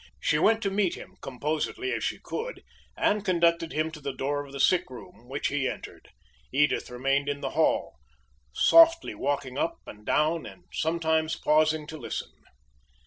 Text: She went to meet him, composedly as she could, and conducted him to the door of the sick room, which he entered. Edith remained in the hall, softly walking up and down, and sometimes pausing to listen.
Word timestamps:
She 0.19 0.39
went 0.39 0.63
to 0.63 0.71
meet 0.71 0.95
him, 0.95 1.15
composedly 1.21 1.91
as 1.93 2.03
she 2.03 2.17
could, 2.17 2.63
and 2.97 3.23
conducted 3.23 3.71
him 3.71 3.91
to 3.91 3.99
the 3.99 4.11
door 4.11 4.43
of 4.43 4.51
the 4.51 4.59
sick 4.59 4.89
room, 4.89 5.27
which 5.29 5.49
he 5.49 5.69
entered. 5.69 6.09
Edith 6.51 6.89
remained 6.89 7.29
in 7.29 7.41
the 7.41 7.51
hall, 7.51 7.99
softly 8.51 9.13
walking 9.13 9.59
up 9.59 9.77
and 9.85 10.03
down, 10.03 10.47
and 10.47 10.63
sometimes 10.71 11.35
pausing 11.35 11.85
to 11.85 11.99
listen. 11.99 12.31